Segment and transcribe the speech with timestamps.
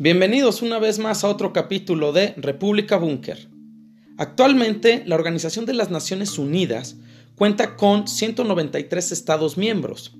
[0.00, 3.48] Bienvenidos una vez más a otro capítulo de República Búnker.
[4.16, 6.94] Actualmente, la Organización de las Naciones Unidas
[7.34, 10.16] cuenta con 193 Estados miembros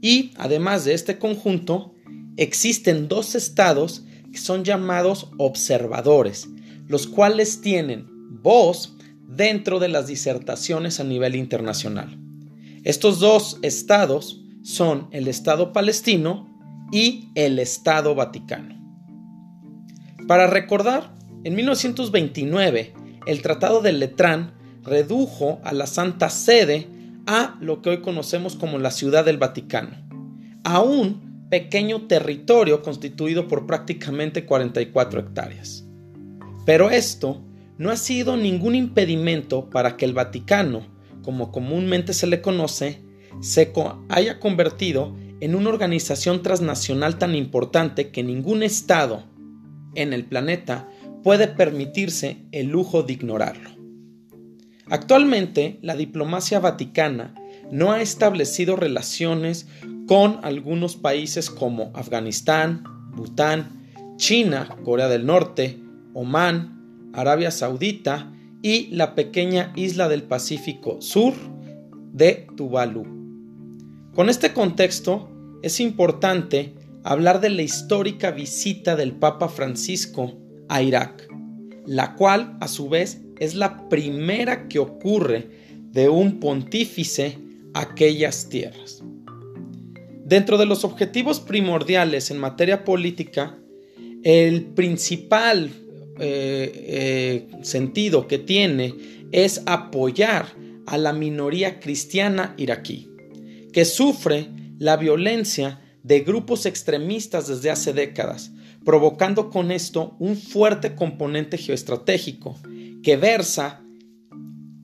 [0.00, 1.94] y, además de este conjunto,
[2.38, 6.48] existen dos estados que son llamados observadores,
[6.88, 8.06] los cuales tienen
[8.42, 8.96] voz
[9.28, 12.18] dentro de las disertaciones a nivel internacional.
[12.82, 16.48] Estos dos estados son el Estado palestino
[16.90, 18.81] y el Estado vaticano.
[20.26, 22.94] Para recordar, en 1929
[23.26, 26.88] el Tratado de Letrán redujo a la Santa Sede
[27.26, 29.90] a lo que hoy conocemos como la Ciudad del Vaticano,
[30.64, 35.84] a un pequeño territorio constituido por prácticamente 44 hectáreas.
[36.64, 37.42] Pero esto
[37.78, 40.86] no ha sido ningún impedimento para que el Vaticano,
[41.22, 43.02] como comúnmente se le conoce,
[43.40, 43.72] se
[44.08, 49.24] haya convertido en una organización transnacional tan importante que ningún Estado
[49.94, 50.88] en el planeta
[51.22, 53.70] puede permitirse el lujo de ignorarlo.
[54.88, 57.34] Actualmente, la diplomacia vaticana
[57.70, 59.66] no ha establecido relaciones
[60.06, 62.84] con algunos países como Afganistán,
[63.14, 65.78] Bután, China, Corea del Norte,
[66.12, 68.32] Omán, Arabia Saudita
[68.62, 71.34] y la pequeña isla del Pacífico Sur
[72.12, 73.04] de Tuvalu.
[74.14, 75.30] Con este contexto,
[75.62, 80.32] es importante hablar de la histórica visita del Papa Francisco
[80.68, 81.28] a Irak,
[81.86, 85.50] la cual a su vez es la primera que ocurre
[85.90, 87.38] de un pontífice
[87.74, 89.02] a aquellas tierras.
[90.24, 93.58] Dentro de los objetivos primordiales en materia política,
[94.22, 95.70] el principal
[96.18, 98.94] eh, eh, sentido que tiene
[99.32, 100.46] es apoyar
[100.86, 103.08] a la minoría cristiana iraquí,
[103.72, 104.48] que sufre
[104.78, 108.52] la violencia de grupos extremistas desde hace décadas,
[108.84, 112.56] provocando con esto un fuerte componente geoestratégico
[113.02, 113.82] que versa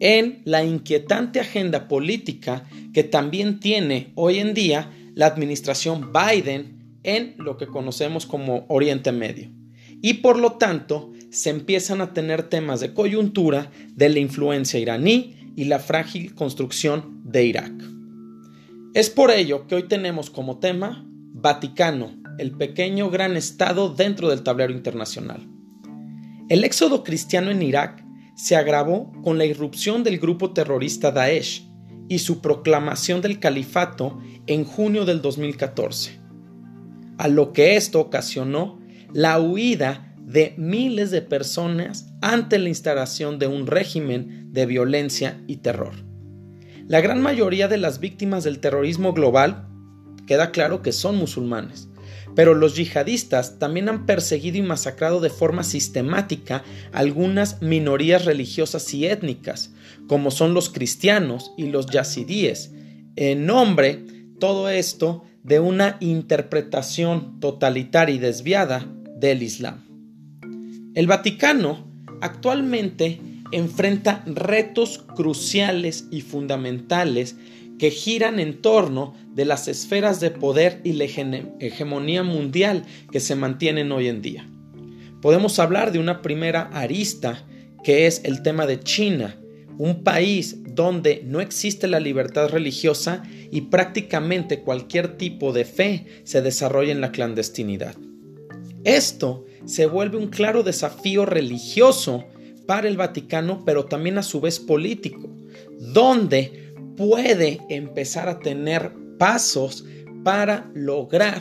[0.00, 7.34] en la inquietante agenda política que también tiene hoy en día la administración Biden en
[7.38, 9.50] lo que conocemos como Oriente Medio.
[10.00, 15.52] Y por lo tanto, se empiezan a tener temas de coyuntura de la influencia iraní
[15.56, 17.91] y la frágil construcción de Irak.
[18.94, 24.42] Es por ello que hoy tenemos como tema Vaticano, el pequeño gran estado dentro del
[24.42, 25.48] tablero internacional.
[26.50, 28.04] El éxodo cristiano en Irak
[28.36, 31.66] se agravó con la irrupción del grupo terrorista Daesh
[32.10, 36.20] y su proclamación del califato en junio del 2014,
[37.16, 38.78] a lo que esto ocasionó
[39.14, 45.56] la huida de miles de personas ante la instalación de un régimen de violencia y
[45.56, 46.11] terror.
[46.92, 49.66] La gran mayoría de las víctimas del terrorismo global
[50.26, 51.88] queda claro que son musulmanes,
[52.34, 59.06] pero los yihadistas también han perseguido y masacrado de forma sistemática algunas minorías religiosas y
[59.06, 59.72] étnicas,
[60.06, 62.72] como son los cristianos y los yazidíes,
[63.16, 64.04] en nombre,
[64.38, 68.86] todo esto, de una interpretación totalitaria y desviada
[69.16, 69.82] del Islam.
[70.94, 73.18] El Vaticano actualmente
[73.52, 77.36] enfrenta retos cruciales y fundamentales
[77.78, 83.34] que giran en torno de las esferas de poder y la hegemonía mundial que se
[83.34, 84.48] mantienen hoy en día.
[85.20, 87.46] Podemos hablar de una primera arista
[87.82, 89.36] que es el tema de China,
[89.78, 96.42] un país donde no existe la libertad religiosa y prácticamente cualquier tipo de fe se
[96.42, 97.96] desarrolla en la clandestinidad.
[98.84, 102.24] Esto se vuelve un claro desafío religioso
[102.66, 105.28] para el Vaticano, pero también a su vez político,
[105.78, 109.84] donde puede empezar a tener pasos
[110.24, 111.40] para lograr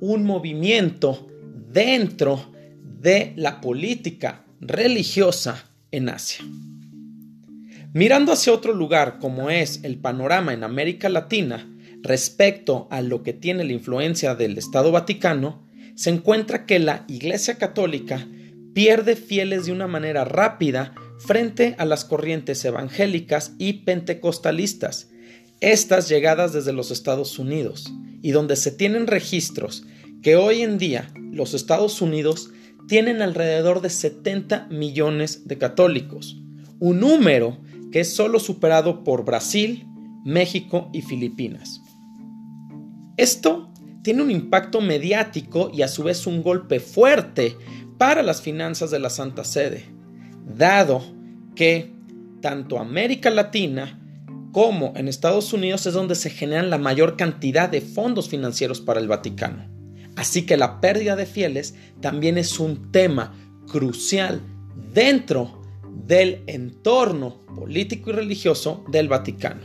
[0.00, 1.28] un movimiento
[1.72, 2.52] dentro
[2.82, 6.44] de la política religiosa en Asia.
[7.94, 11.66] Mirando hacia otro lugar como es el panorama en América Latina
[12.02, 17.56] respecto a lo que tiene la influencia del Estado Vaticano, se encuentra que la Iglesia
[17.56, 18.26] Católica
[18.78, 25.10] pierde fieles de una manera rápida frente a las corrientes evangélicas y pentecostalistas,
[25.60, 27.92] estas llegadas desde los Estados Unidos,
[28.22, 29.84] y donde se tienen registros
[30.22, 32.52] que hoy en día los Estados Unidos
[32.86, 36.40] tienen alrededor de 70 millones de católicos,
[36.78, 37.58] un número
[37.90, 39.88] que es solo superado por Brasil,
[40.24, 41.80] México y Filipinas.
[43.16, 43.72] Esto
[44.04, 47.56] tiene un impacto mediático y a su vez un golpe fuerte
[47.98, 49.84] para las finanzas de la Santa Sede,
[50.46, 51.02] dado
[51.54, 51.92] que
[52.40, 54.00] tanto América Latina
[54.52, 59.00] como en Estados Unidos es donde se generan la mayor cantidad de fondos financieros para
[59.00, 59.68] el Vaticano.
[60.16, 63.34] Así que la pérdida de fieles también es un tema
[63.66, 64.40] crucial
[64.92, 65.62] dentro
[66.06, 69.60] del entorno político y religioso del Vaticano.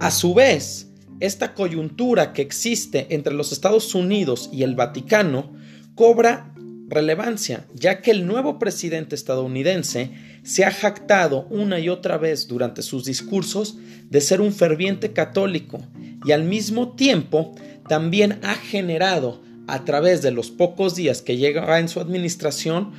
[0.00, 5.52] A su vez, esta coyuntura que existe entre los Estados Unidos y el Vaticano
[5.94, 6.47] cobra
[6.88, 10.10] relevancia, ya que el nuevo presidente estadounidense
[10.42, 13.76] se ha jactado una y otra vez durante sus discursos
[14.08, 15.80] de ser un ferviente católico
[16.24, 17.54] y al mismo tiempo
[17.88, 22.92] también ha generado a través de los pocos días que llega en su administración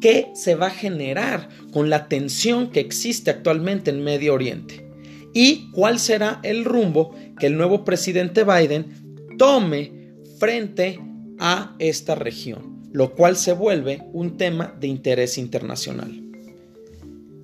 [0.00, 4.86] qué se va a generar con la tensión que existe actualmente en Medio Oriente.
[5.34, 10.98] Y cuál será el rumbo que el nuevo presidente Biden tome frente
[11.38, 16.22] a esta región, lo cual se vuelve un tema de interés internacional.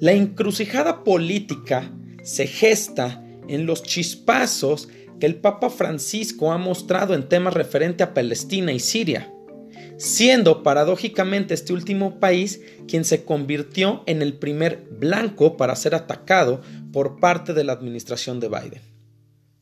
[0.01, 1.91] La encrucijada política
[2.23, 4.89] se gesta en los chispazos
[5.21, 9.33] que el Papa Francisco ha mostrado en temas referentes a Palestina y Siria,
[9.97, 16.63] siendo paradójicamente este último país quien se convirtió en el primer blanco para ser atacado
[16.93, 18.83] por parte de la administración de Biden.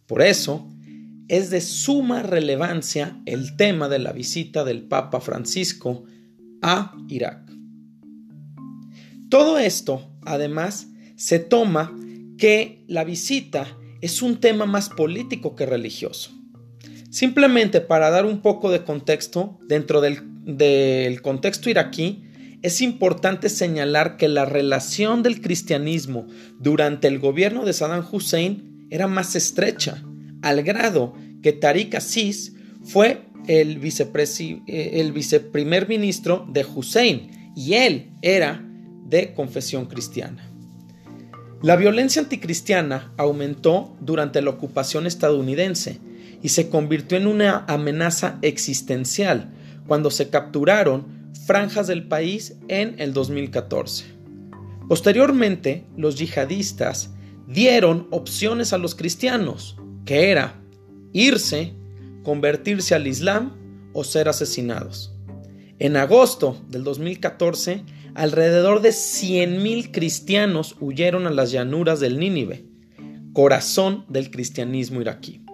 [0.07, 0.67] Por eso,
[1.29, 6.05] es de suma relevancia el tema de la visita del Papa Francisco
[6.63, 7.51] a Irak.
[9.29, 11.97] Todo esto, además, se toma
[12.37, 13.67] que la visita
[14.01, 16.33] es un tema más político que religioso.
[17.11, 22.25] Simplemente para dar un poco de contexto, dentro del, contexto iraquí,
[22.63, 26.27] es importante señalar que la relación del cristianismo
[26.59, 30.03] durante el gobierno de Saddam Hussein era más estrecha,
[30.43, 32.55] al grado que Tariq Aziz
[32.85, 38.65] fue el, eh, el viceprimer ministro de Hussein y él era
[39.07, 40.49] de confesión cristiana.
[41.63, 46.01] La violencia anticristiana aumentó durante la ocupación estadounidense
[46.43, 49.53] y se convirtió en una amenaza existencial
[49.87, 54.07] cuando se capturaron franjas del país en el 2014.
[54.89, 57.11] Posteriormente, los yihadistas
[57.47, 60.61] dieron opciones a los cristianos, que era
[61.13, 61.75] irse,
[62.23, 63.53] convertirse al Islam
[63.93, 65.15] o ser asesinados.
[65.79, 67.83] En agosto del 2014,
[68.15, 72.65] alrededor de 100.000 cristianos huyeron a las llanuras del Nínive,
[73.33, 75.45] corazón del cristianismo iraquí.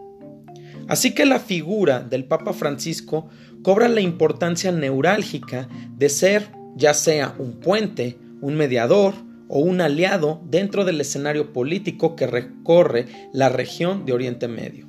[0.88, 3.28] Así que la figura del Papa Francisco
[3.62, 9.14] cobra la importancia neurálgica de ser ya sea un puente, un mediador
[9.48, 14.86] o un aliado dentro del escenario político que recorre la región de Oriente Medio.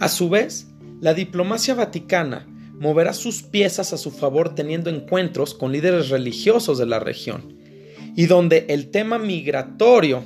[0.00, 0.68] A su vez,
[1.00, 2.46] la diplomacia vaticana
[2.78, 7.56] moverá sus piezas a su favor teniendo encuentros con líderes religiosos de la región,
[8.16, 10.24] y donde el tema migratorio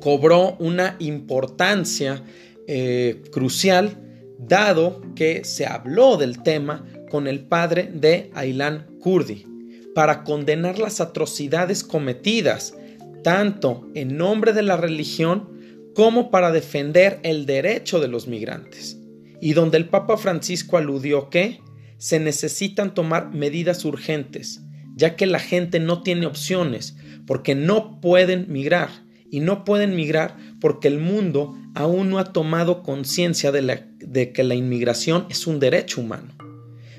[0.00, 2.22] cobró una importancia
[2.66, 3.98] eh, crucial,
[4.38, 9.44] dado que se habló del tema con el padre de Aylan Kurdi,
[9.98, 12.72] para condenar las atrocidades cometidas,
[13.24, 15.58] tanto en nombre de la religión
[15.92, 18.96] como para defender el derecho de los migrantes.
[19.40, 21.60] Y donde el Papa Francisco aludió que
[21.96, 24.62] se necesitan tomar medidas urgentes,
[24.94, 26.96] ya que la gente no tiene opciones,
[27.26, 28.90] porque no pueden migrar,
[29.32, 34.44] y no pueden migrar porque el mundo aún no ha tomado conciencia de, de que
[34.44, 36.36] la inmigración es un derecho humano,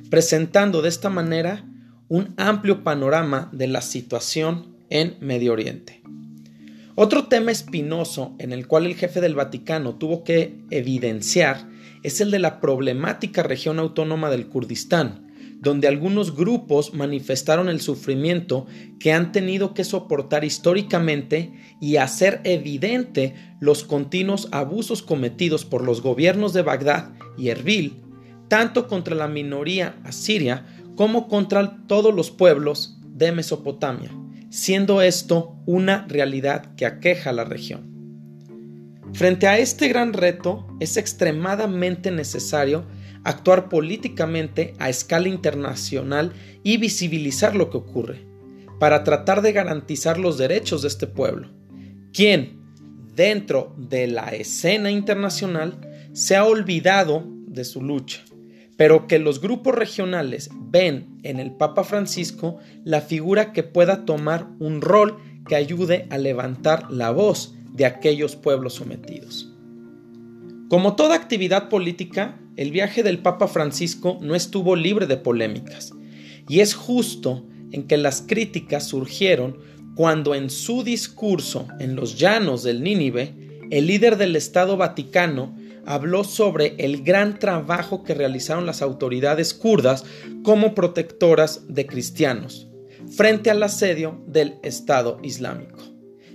[0.10, 1.66] presentando de esta manera
[2.10, 6.02] un amplio panorama de la situación en Medio Oriente.
[6.96, 11.70] Otro tema espinoso en el cual el jefe del Vaticano tuvo que evidenciar
[12.02, 15.28] es el de la problemática región autónoma del Kurdistán,
[15.62, 18.66] donde algunos grupos manifestaron el sufrimiento
[19.00, 26.02] que han tenido que soportar históricamente y hacer evidente los continuos abusos cometidos por los
[26.02, 28.02] gobiernos de Bagdad y Erbil,
[28.48, 30.66] tanto contra la minoría asiria
[31.00, 34.12] como contra todos los pueblos de Mesopotamia,
[34.50, 39.00] siendo esto una realidad que aqueja a la región.
[39.14, 42.86] Frente a este gran reto, es extremadamente necesario
[43.24, 48.28] actuar políticamente a escala internacional y visibilizar lo que ocurre,
[48.78, 51.48] para tratar de garantizar los derechos de este pueblo,
[52.12, 52.60] quien,
[53.16, 55.80] dentro de la escena internacional,
[56.12, 58.22] se ha olvidado de su lucha,
[58.80, 64.48] pero que los grupos regionales ven en el Papa Francisco la figura que pueda tomar
[64.58, 65.18] un rol
[65.50, 69.52] que ayude a levantar la voz de aquellos pueblos sometidos.
[70.70, 75.92] Como toda actividad política, el viaje del Papa Francisco no estuvo libre de polémicas,
[76.48, 79.58] y es justo en que las críticas surgieron
[79.96, 83.36] cuando en su discurso en los llanos del Nínive,
[83.72, 85.54] el líder del Estado Vaticano
[85.90, 90.06] habló sobre el gran trabajo que realizaron las autoridades kurdas
[90.44, 92.68] como protectoras de cristianos
[93.18, 95.80] frente al asedio del Estado Islámico.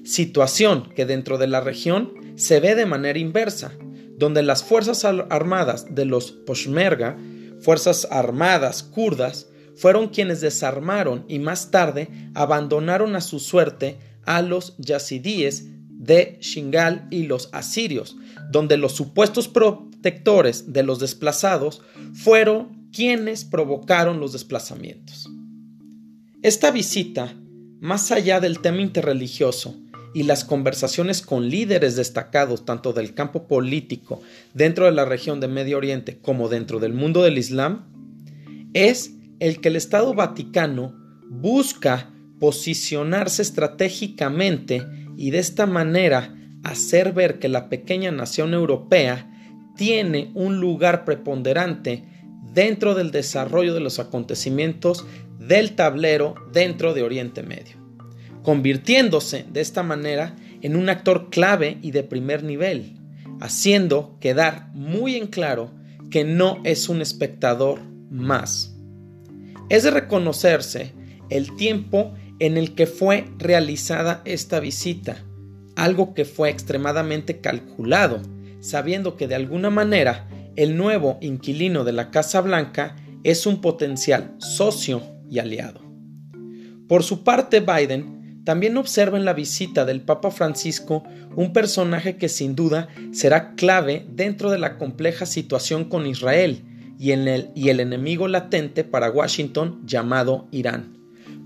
[0.03, 3.73] Situación que dentro de la región se ve de manera inversa,
[4.19, 7.17] donde las Fuerzas Armadas de los Poshmerga,
[7.61, 14.75] Fuerzas Armadas kurdas, fueron quienes desarmaron y más tarde abandonaron a su suerte a los
[14.79, 18.17] yazidíes de Shingal y los asirios,
[18.55, 21.83] donde los supuestos protectores de los desplazados
[22.13, 25.29] fueron quienes provocaron los desplazamientos.
[26.41, 27.35] Esta visita,
[27.81, 29.75] más allá del tema interreligioso
[30.15, 35.49] y las conversaciones con líderes destacados tanto del campo político dentro de la región de
[35.49, 37.87] Medio Oriente como dentro del mundo del Islam,
[38.73, 40.95] es el que el Estado Vaticano
[41.29, 42.09] busca
[42.39, 46.33] posicionarse estratégicamente y de esta manera
[46.65, 49.31] hacer ver que la pequeña nación europea
[49.77, 52.05] tiene un lugar preponderante
[52.53, 55.07] dentro del desarrollo de los acontecimientos
[55.39, 57.77] del tablero dentro de Oriente Medio,
[58.43, 62.97] convirtiéndose de esta manera en un actor clave y de primer nivel,
[63.41, 65.71] haciendo quedar muy en claro
[66.11, 67.81] que no es un espectador
[68.11, 68.75] más.
[69.69, 70.93] Es de reconocerse
[71.29, 75.25] el tiempo en el que fue realizada esta visita,
[75.77, 78.21] algo que fue extremadamente calculado,
[78.61, 84.35] sabiendo que de alguna manera el nuevo inquilino de la Casa Blanca es un potencial
[84.39, 85.81] socio y aliado.
[86.89, 91.03] Por su parte, Biden también observa en la visita del Papa Francisco
[91.35, 96.63] un personaje que sin duda será clave dentro de la compleja situación con Israel
[96.99, 100.95] y, el enemigo latente para Washington llamado Irán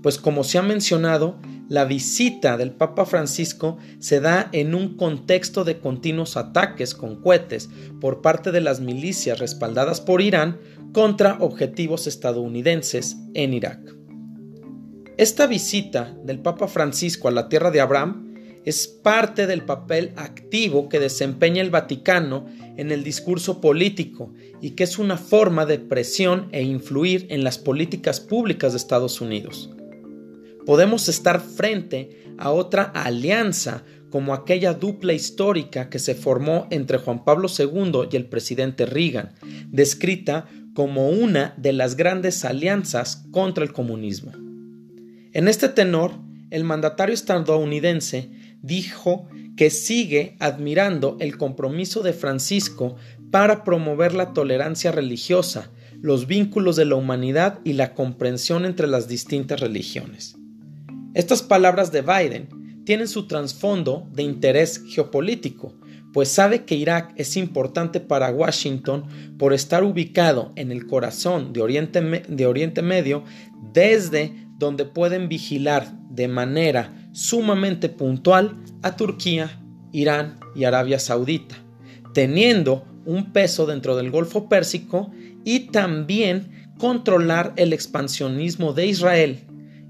[0.01, 1.37] pues como se ha mencionado,
[1.69, 7.69] la visita del Papa Francisco se da en un contexto de continuos ataques con cohetes
[8.01, 10.59] por parte de las milicias respaldadas por Irán
[10.93, 13.79] contra objetivos estadounidenses en Irak.
[15.17, 18.25] Esta visita del Papa Francisco a la tierra de Abraham
[18.65, 22.47] es parte del papel activo que desempeña el Vaticano
[22.77, 27.59] en el discurso político y que es una forma de presión e influir en las
[27.59, 29.69] políticas públicas de Estados Unidos
[30.69, 37.25] podemos estar frente a otra alianza como aquella dupla histórica que se formó entre Juan
[37.25, 39.31] Pablo II y el presidente Reagan,
[39.65, 40.45] descrita
[40.75, 44.31] como una de las grandes alianzas contra el comunismo.
[45.33, 46.11] En este tenor,
[46.51, 48.29] el mandatario estadounidense
[48.61, 52.95] dijo que sigue admirando el compromiso de Francisco
[53.31, 59.07] para promover la tolerancia religiosa, los vínculos de la humanidad y la comprensión entre las
[59.07, 60.38] distintas religiones.
[61.19, 62.47] Estas palabras de Biden
[62.85, 65.77] tienen su trasfondo de interés geopolítico,
[66.13, 69.03] pues sabe que Irak es importante para Washington
[69.37, 73.25] por estar ubicado en el corazón de Oriente, de Oriente Medio,
[73.73, 79.61] desde donde pueden vigilar de manera sumamente puntual a Turquía,
[79.91, 81.57] Irán y Arabia Saudita,
[82.13, 85.11] teniendo un peso dentro del Golfo Pérsico
[85.43, 89.43] y también controlar el expansionismo de Israel.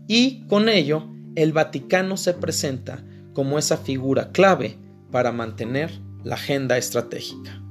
[0.08, 3.04] Y con ello el Vaticano se presenta
[3.34, 4.78] como esa figura clave
[5.12, 5.92] para mantener
[6.24, 7.62] la agenda estratégica.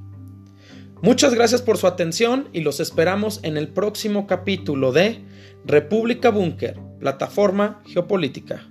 [1.01, 5.23] Muchas gracias por su atención y los esperamos en el próximo capítulo de
[5.65, 8.68] República Búnker, Plataforma Geopolítica.